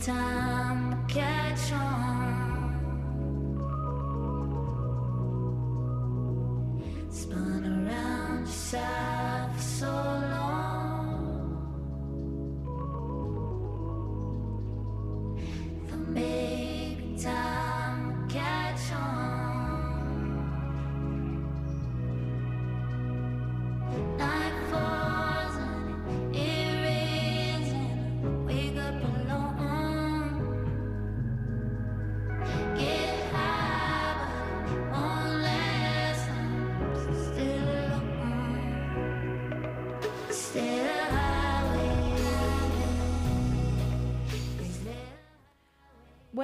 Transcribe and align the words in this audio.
time 0.00 1.06
catch 1.08 1.72
on. 1.72 2.15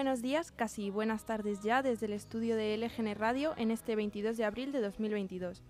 Buenos 0.03 0.21
días, 0.21 0.51
casi 0.51 0.91
buenas 0.91 1.27
tardes 1.27 1.63
ya 1.63 1.81
desde 1.81 2.07
el 2.07 2.13
estudio 2.13 2.57
de 2.57 2.77
LGN 2.77 3.15
Radio 3.15 3.55
en 3.57 3.71
este 3.71 3.95
22 3.95 4.37
de 4.37 4.45
abril 4.45 4.73
de 4.73 4.81
2022. 4.81 5.63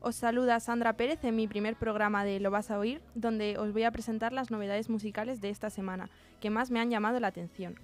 Os 0.00 0.16
saluda 0.16 0.58
Sandra 0.58 0.94
Pérez 0.94 1.22
en 1.22 1.36
mi 1.36 1.46
primer 1.46 1.76
programa 1.76 2.24
de 2.24 2.40
Lo 2.40 2.50
vas 2.50 2.72
a 2.72 2.80
oír, 2.80 3.00
donde 3.14 3.56
os 3.58 3.72
voy 3.72 3.84
a 3.84 3.92
presentar 3.92 4.32
las 4.32 4.50
novedades 4.50 4.90
musicales 4.90 5.40
de 5.40 5.50
esta 5.50 5.70
semana, 5.70 6.10
que 6.40 6.50
más 6.50 6.72
me 6.72 6.80
han 6.80 6.90
llamado 6.90 7.20
la 7.20 7.28
atención. 7.28 7.78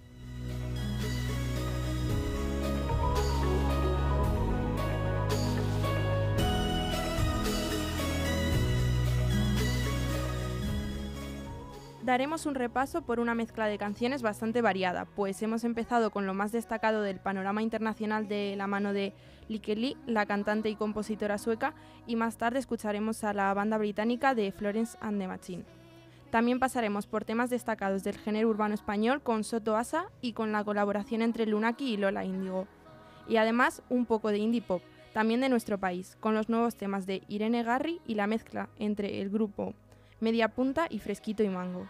Daremos 12.03 12.47
un 12.47 12.57
repaso 12.57 13.03
por 13.03 13.21
una 13.21 13.37
mezcla 13.37 13.67
de 13.67 13.79
canciones 13.79 14.23
bastante 14.23 14.61
variada, 14.61 15.05
pues 15.05 15.41
hemos 15.41 15.63
empezado 15.63 16.11
con 16.11 16.27
lo 16.27 16.35
más 16.35 16.51
destacado 16.51 17.03
del 17.03 17.21
panorama 17.21 17.63
internacional 17.63 18.27
de 18.27 18.57
la 18.57 18.67
mano 18.67 18.93
de 18.93 19.13
Lieke 19.47 19.77
Lee, 19.77 19.97
la 20.07 20.27
cantante 20.27 20.69
y 20.69 20.75
compositora 20.75 21.39
sueca, 21.39 21.75
y 22.09 22.17
más 22.17 22.39
tarde 22.39 22.59
escucharemos 22.59 23.23
a 23.23 23.33
la 23.33 23.55
banda 23.55 23.79
británica 23.79 24.35
de 24.35 24.51
Florence 24.51 24.99
and 25.01 25.21
the 25.21 25.29
Machine. 25.29 25.65
También 26.31 26.59
pasaremos 26.59 27.07
por 27.07 27.25
temas 27.25 27.51
destacados 27.51 28.03
del 28.03 28.19
género 28.19 28.49
urbano 28.49 28.75
español 28.75 29.23
con 29.23 29.45
Soto 29.45 29.77
Asa 29.77 30.07
y 30.21 30.33
con 30.33 30.51
la 30.51 30.65
colaboración 30.65 31.23
entre 31.23 31.47
Lunaki 31.47 31.85
y 31.85 31.97
Lola 31.99 32.25
Índigo. 32.25 32.67
Y 33.29 33.37
además 33.37 33.81
un 33.91 34.07
poco 34.07 34.31
de 34.31 34.39
indie 34.39 34.61
pop, 34.61 34.83
también 35.13 35.41
de 35.41 35.49
nuestro 35.49 35.79
país, 35.79 36.17
con 36.19 36.35
los 36.35 36.49
nuevos 36.49 36.75
temas 36.75 37.07
de 37.07 37.23
Irene 37.29 37.63
Garri 37.63 38.01
y 38.09 38.17
la 38.17 38.27
mezcla 38.27 38.71
entre 38.77 39.21
el 39.21 39.31
grupo 39.31 39.75
Media 40.23 40.47
Punta 40.47 40.87
y 40.89 41.01
Fresquito 41.01 41.43
y 41.43 41.49
Mango. 41.49 41.89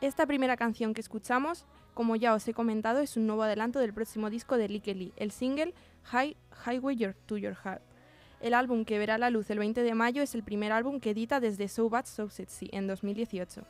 Esta 0.00 0.26
primera 0.26 0.56
canción 0.56 0.92
que 0.92 1.00
escuchamos, 1.00 1.66
como 1.94 2.16
ya 2.16 2.34
os 2.34 2.48
he 2.48 2.52
comentado, 2.52 2.98
es 2.98 3.16
un 3.16 3.28
nuevo 3.28 3.44
adelanto 3.44 3.78
del 3.78 3.94
próximo 3.94 4.28
disco 4.28 4.56
de 4.56 4.68
Lee, 4.68 5.12
el 5.14 5.30
single 5.30 5.72
High, 6.02 6.36
Highway 6.66 6.96
Your, 6.96 7.14
to 7.26 7.38
Your 7.38 7.54
Heart. 7.54 7.82
El 8.40 8.54
álbum 8.54 8.84
que 8.84 8.98
verá 8.98 9.18
la 9.18 9.30
luz 9.30 9.50
el 9.50 9.60
20 9.60 9.84
de 9.84 9.94
mayo 9.94 10.20
es 10.20 10.34
el 10.34 10.42
primer 10.42 10.72
álbum 10.72 10.98
que 10.98 11.10
edita 11.10 11.38
desde 11.38 11.68
So 11.68 11.88
Bad 11.88 12.06
So 12.06 12.28
Sexy 12.28 12.70
en 12.72 12.88
2018. 12.88 13.64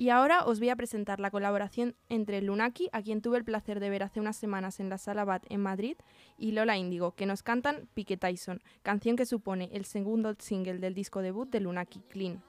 Y 0.00 0.10
ahora 0.10 0.44
os 0.44 0.60
voy 0.60 0.68
a 0.68 0.76
presentar 0.76 1.18
la 1.18 1.32
colaboración 1.32 1.96
entre 2.08 2.40
Lunaki, 2.40 2.88
a 2.92 3.02
quien 3.02 3.20
tuve 3.20 3.36
el 3.36 3.44
placer 3.44 3.80
de 3.80 3.90
ver 3.90 4.04
hace 4.04 4.20
unas 4.20 4.36
semanas 4.36 4.78
en 4.78 4.88
la 4.88 4.96
Sala 4.96 5.24
Bat 5.24 5.44
en 5.48 5.60
Madrid, 5.60 5.96
y 6.38 6.52
Lola 6.52 6.76
Índigo, 6.76 7.16
que 7.16 7.26
nos 7.26 7.42
cantan 7.42 7.88
Pique 7.94 8.16
Tyson, 8.16 8.62
canción 8.82 9.16
que 9.16 9.26
supone 9.26 9.70
el 9.72 9.84
segundo 9.84 10.36
single 10.38 10.78
del 10.78 10.94
disco 10.94 11.20
debut 11.20 11.50
de 11.50 11.58
Lunaki, 11.58 11.98
Clean. 12.08 12.40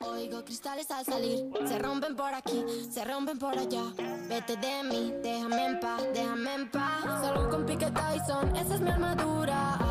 Oigo 0.00 0.44
cristales 0.44 0.90
al 0.90 1.04
salir, 1.04 1.48
se 1.64 1.78
rompen 1.78 2.16
por 2.16 2.34
aquí, 2.34 2.64
se 2.90 3.04
rompen 3.04 3.38
por 3.38 3.56
allá. 3.56 3.84
Vete 4.28 4.56
de 4.56 4.82
mí, 4.82 5.14
déjame 5.22 5.66
en 5.66 5.80
déjame 6.12 6.54
en 6.54 6.70
con 6.70 7.66
Tyson, 7.66 8.56
esa 8.56 8.74
es 8.74 8.80
mi 8.80 8.90
armadura. 8.90 9.83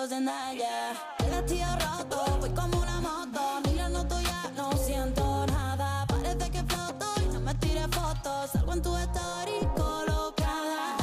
Parezco 0.00 0.06
Zendaya. 0.08 0.92
El 1.18 1.30
vestido 1.30 1.66
roto, 1.76 2.38
voy 2.40 2.50
como 2.50 2.80
una 2.80 3.00
moto. 3.00 3.60
Ni 3.64 3.74
la 3.74 3.88
noto 3.88 4.20
ya, 4.20 4.50
no 4.56 4.72
siento 4.72 5.46
nada. 5.46 6.06
Parece 6.06 6.50
que 6.50 6.62
floto 6.62 7.06
y 7.22 7.32
no 7.32 7.40
me 7.40 7.54
tires 7.54 7.88
fotos. 7.90 8.50
Salgo 8.52 8.72
en 8.72 8.82
tu 8.82 8.96
story 8.96 9.66
colocada. 9.76 10.96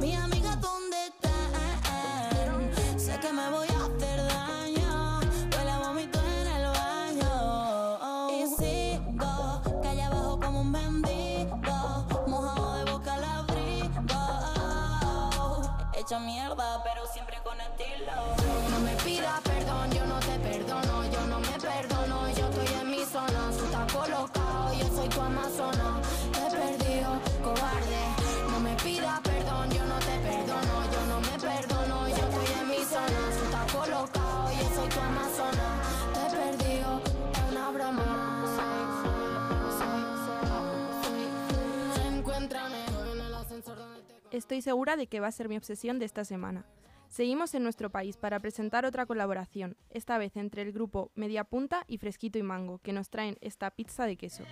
Mi 0.00 0.14
amiga, 0.14 0.56
¿dónde 0.56 0.96
están? 1.06 2.98
Sé 2.98 3.18
que 3.20 3.32
me 3.32 3.50
voy 3.50 3.69
tu 25.30 25.38
amazona, 25.38 26.00
te 26.32 26.46
he 26.46 26.50
perdido, 26.50 27.20
cobarde. 27.42 28.02
No 28.50 28.60
me 28.60 28.74
pidas 28.76 29.20
perdón, 29.20 29.70
yo 29.70 29.84
no 29.86 29.98
te 29.98 30.18
perdono, 30.18 30.74
yo 30.92 31.06
no 31.06 31.20
me 31.20 31.38
perdono, 31.38 32.08
yo 32.08 32.16
estoy 32.16 32.60
en 32.60 32.68
mi 32.68 32.84
zona, 32.84 33.20
tú 33.36 33.44
estás 33.44 33.72
colocado, 33.72 34.50
yo 34.50 34.68
soy 34.74 34.88
tu 34.88 35.00
amazona, 35.00 35.66
te 36.14 36.20
he 36.20 36.30
perdido, 36.30 37.00
es 37.32 37.52
una 37.52 37.70
broma. 37.70 38.26
Encuéntrame 42.06 42.84
Estoy 44.30 44.62
segura 44.62 44.96
de 44.96 45.06
que 45.06 45.20
va 45.20 45.26
a 45.26 45.32
ser 45.32 45.48
mi 45.48 45.56
obsesión 45.56 45.98
de 45.98 46.04
esta 46.04 46.24
semana. 46.24 46.64
Seguimos 47.20 47.54
en 47.54 47.64
nuestro 47.64 47.90
país 47.90 48.16
para 48.16 48.40
presentar 48.40 48.86
otra 48.86 49.04
colaboración, 49.04 49.76
esta 49.90 50.16
vez 50.16 50.38
entre 50.38 50.62
el 50.62 50.72
grupo 50.72 51.12
Media 51.14 51.44
Punta 51.44 51.84
y 51.86 51.98
Fresquito 51.98 52.38
y 52.38 52.42
Mango, 52.42 52.78
que 52.78 52.94
nos 52.94 53.10
traen 53.10 53.36
esta 53.42 53.70
pizza 53.70 54.06
de 54.06 54.16
queso. 54.16 54.42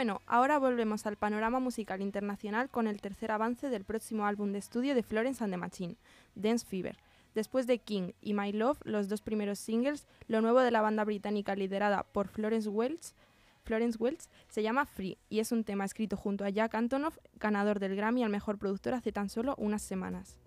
Bueno, 0.00 0.22
ahora 0.26 0.58
volvemos 0.58 1.04
al 1.04 1.16
panorama 1.16 1.60
musical 1.60 2.00
internacional 2.00 2.70
con 2.70 2.86
el 2.86 3.02
tercer 3.02 3.30
avance 3.30 3.68
del 3.68 3.84
próximo 3.84 4.24
álbum 4.24 4.50
de 4.50 4.58
estudio 4.58 4.94
de 4.94 5.02
Florence 5.02 5.44
and 5.44 5.52
the 5.52 5.58
Machine, 5.58 5.96
Dance 6.34 6.64
Fever. 6.66 6.96
Después 7.34 7.66
de 7.66 7.80
King 7.80 8.12
y 8.22 8.32
My 8.32 8.50
Love, 8.50 8.78
los 8.84 9.10
dos 9.10 9.20
primeros 9.20 9.58
singles, 9.58 10.06
lo 10.26 10.40
nuevo 10.40 10.60
de 10.60 10.70
la 10.70 10.80
banda 10.80 11.04
británica 11.04 11.54
liderada 11.54 12.02
por 12.02 12.28
Florence 12.28 12.70
Welch, 12.70 13.12
Florence 13.64 13.98
Welch 14.00 14.22
se 14.48 14.62
llama 14.62 14.86
Free 14.86 15.18
y 15.28 15.40
es 15.40 15.52
un 15.52 15.64
tema 15.64 15.84
escrito 15.84 16.16
junto 16.16 16.46
a 16.46 16.48
Jack 16.48 16.76
Antonoff, 16.76 17.18
ganador 17.34 17.78
del 17.78 17.94
Grammy 17.94 18.24
al 18.24 18.30
mejor 18.30 18.56
productor 18.56 18.94
hace 18.94 19.12
tan 19.12 19.28
solo 19.28 19.54
unas 19.58 19.82
semanas. 19.82 20.38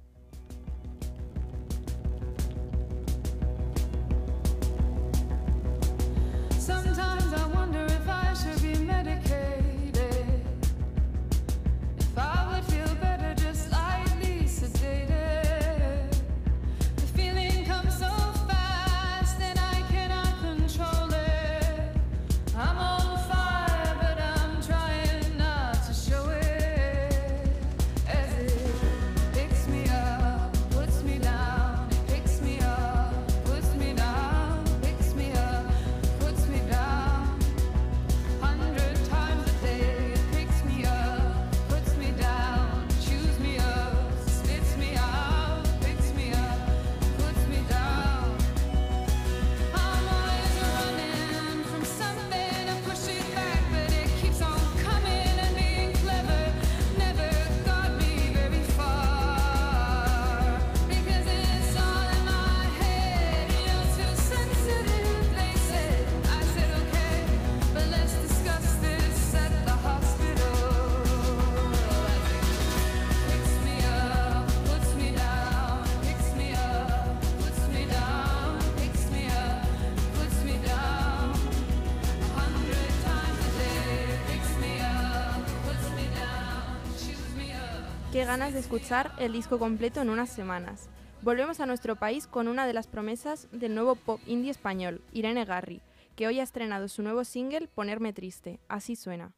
Ganas 88.26 88.54
de 88.54 88.60
escuchar 88.60 89.12
el 89.20 89.34
disco 89.34 89.60
completo 89.60 90.02
en 90.02 90.10
unas 90.10 90.30
semanas. 90.30 90.88
Volvemos 91.22 91.60
a 91.60 91.66
nuestro 91.66 91.98
país 91.98 92.26
con 92.26 92.48
una 92.48 92.66
de 92.66 92.74
las 92.74 92.88
promesas 92.88 93.50
del 93.52 93.76
nuevo 93.76 93.96
pop 93.96 94.22
indie 94.26 94.50
español, 94.50 95.02
Irene 95.12 95.44
Garry, 95.44 95.82
que 96.16 96.28
hoy 96.28 96.40
ha 96.40 96.44
estrenado 96.44 96.88
su 96.88 97.04
nuevo 97.04 97.26
single 97.26 97.68
Ponerme 97.68 98.14
Triste. 98.14 98.60
Así 98.70 98.96
suena. 98.96 99.34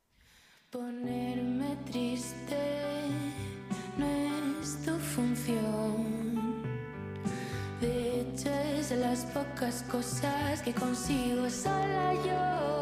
Ponerme 0.70 1.76
triste 1.92 2.58
no 3.98 4.06
es 4.62 4.86
tu 4.86 4.92
función. 4.92 6.64
De 7.82 8.22
hecho, 8.22 8.50
es 8.50 8.90
de 8.90 8.98
las 8.98 9.26
pocas 9.26 9.84
cosas 9.90 10.62
que 10.62 10.74
consigo 10.74 11.50
sola 11.50 12.14
yo. 12.26 12.75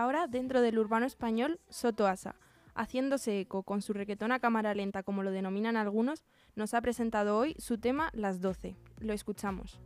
Ahora, 0.00 0.26
dentro 0.26 0.60
del 0.60 0.78
urbano 0.78 1.06
español, 1.06 1.60
Soto 1.68 2.06
Asa, 2.06 2.36
haciéndose 2.74 3.40
eco 3.40 3.62
con 3.62 3.82
su 3.82 3.92
requetona 3.92 4.38
cámara 4.38 4.74
lenta, 4.74 5.02
como 5.02 5.22
lo 5.22 5.30
denominan 5.30 5.76
algunos, 5.76 6.24
nos 6.54 6.74
ha 6.74 6.80
presentado 6.80 7.36
hoy 7.36 7.54
su 7.58 7.78
tema 7.78 8.10
Las 8.12 8.40
12. 8.40 8.76
Lo 9.00 9.12
escuchamos. 9.12 9.80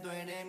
tú 0.00 0.41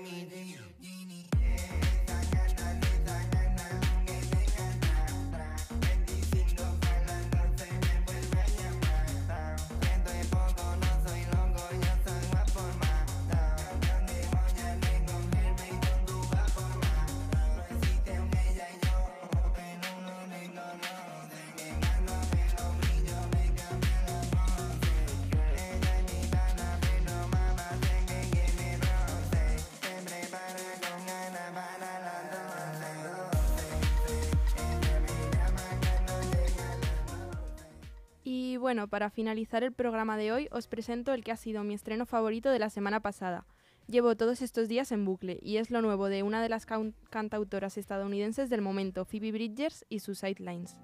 bueno, 38.73 38.87
para 38.87 39.11
finalizar 39.11 39.63
el 39.63 39.71
programa 39.71 40.17
de 40.17 40.31
hoy 40.31 40.47
os 40.49 40.65
presento 40.65 41.13
el 41.13 41.23
que 41.23 41.31
ha 41.31 41.37
sido 41.37 41.63
mi 41.63 41.75
estreno 41.75 42.07
favorito 42.07 42.49
de 42.49 42.57
la 42.57 42.71
semana 42.71 43.01
pasada. 43.01 43.45
Llevo 43.85 44.15
todos 44.15 44.41
estos 44.41 44.67
días 44.67 44.91
en 44.91 45.05
bucle 45.05 45.37
y 45.43 45.57
es 45.57 45.69
lo 45.69 45.83
nuevo 45.83 46.09
de 46.09 46.23
una 46.23 46.41
de 46.41 46.49
las 46.49 46.65
cantautoras 47.11 47.77
estadounidenses 47.77 48.49
del 48.49 48.63
momento, 48.63 49.05
Phoebe 49.05 49.31
Bridgers 49.31 49.85
y 49.89 49.99
sus 49.99 50.17
Sidelines. 50.17 50.75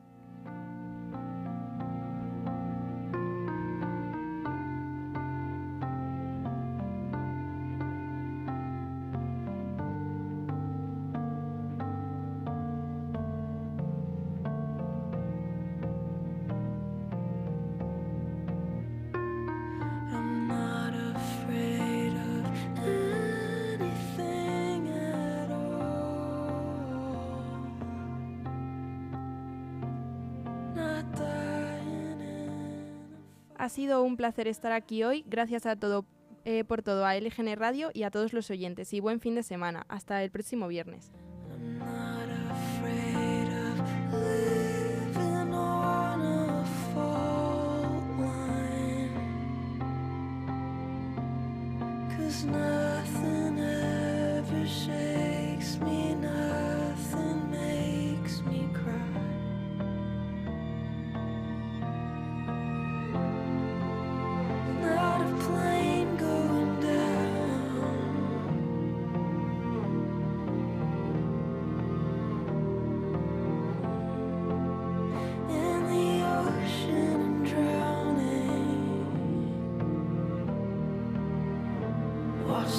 Ha 33.69 33.71
sido 33.71 34.01
un 34.01 34.17
placer 34.17 34.47
estar 34.47 34.71
aquí 34.71 35.03
hoy, 35.03 35.23
gracias 35.27 35.67
a 35.67 35.75
todo, 35.75 36.03
eh, 36.43 36.63
por 36.63 36.81
todo 36.81 37.05
a 37.05 37.15
LGN 37.15 37.55
Radio 37.55 37.91
y 37.93 38.01
a 38.01 38.09
todos 38.09 38.33
los 38.33 38.49
oyentes 38.49 38.91
y 38.95 38.99
buen 38.99 39.19
fin 39.19 39.35
de 39.35 39.43
semana. 39.43 39.85
Hasta 39.89 40.23
el 40.23 40.31
próximo 40.31 40.67
viernes. 40.67 41.11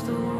The 0.03 0.40